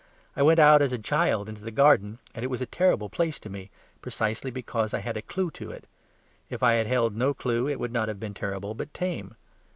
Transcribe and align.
I 0.35 0.41
went 0.41 0.57
out 0.59 0.81
as 0.81 0.91
a 0.91 0.97
child 0.97 1.47
into 1.47 1.63
the 1.63 1.69
garden, 1.69 2.17
and 2.33 2.43
it 2.43 2.47
was 2.47 2.59
a 2.59 2.65
terrible 2.65 3.07
place 3.07 3.39
to 3.41 3.51
me, 3.51 3.69
precisely 4.01 4.49
because 4.49 4.95
I 4.95 4.99
had 4.99 5.15
a 5.15 5.21
clue 5.21 5.51
to 5.51 5.69
it: 5.69 5.85
if 6.49 6.63
I 6.63 6.73
had 6.73 6.87
held 6.87 7.15
no 7.15 7.35
clue 7.35 7.69
it 7.69 7.79
would 7.79 7.91
not 7.93 8.07
have 8.07 8.19
been 8.19 8.33
terrible, 8.33 8.73
but 8.73 8.91
tame. 8.95 9.35